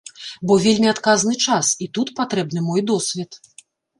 Бо 0.51 0.55
вельмі 0.63 0.87
адказны 0.93 1.33
час, 1.49 1.69
і 1.85 1.89
тут 1.97 2.11
патрэбны 2.21 2.65
мой 2.71 2.81
досвед. 2.91 3.41